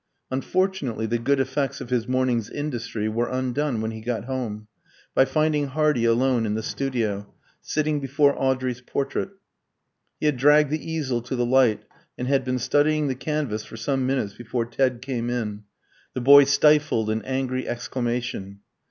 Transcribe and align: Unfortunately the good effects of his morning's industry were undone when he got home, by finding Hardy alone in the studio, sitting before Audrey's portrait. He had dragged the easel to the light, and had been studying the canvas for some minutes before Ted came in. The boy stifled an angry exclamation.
Unfortunately 0.31 1.05
the 1.05 1.19
good 1.19 1.39
effects 1.39 1.79
of 1.79 1.91
his 1.91 2.07
morning's 2.07 2.49
industry 2.49 3.07
were 3.07 3.29
undone 3.29 3.81
when 3.81 3.91
he 3.91 4.01
got 4.01 4.25
home, 4.25 4.67
by 5.13 5.25
finding 5.25 5.67
Hardy 5.67 6.05
alone 6.05 6.47
in 6.47 6.55
the 6.55 6.63
studio, 6.63 7.31
sitting 7.61 7.99
before 7.99 8.33
Audrey's 8.35 8.81
portrait. 8.81 9.29
He 10.19 10.25
had 10.25 10.37
dragged 10.37 10.71
the 10.71 10.91
easel 10.91 11.21
to 11.21 11.35
the 11.35 11.45
light, 11.45 11.83
and 12.17 12.27
had 12.27 12.43
been 12.43 12.57
studying 12.57 13.09
the 13.09 13.15
canvas 13.15 13.63
for 13.63 13.77
some 13.77 14.07
minutes 14.07 14.33
before 14.33 14.65
Ted 14.65 15.03
came 15.03 15.29
in. 15.29 15.65
The 16.15 16.21
boy 16.21 16.45
stifled 16.45 17.11
an 17.11 17.21
angry 17.23 17.67
exclamation. 17.67 18.61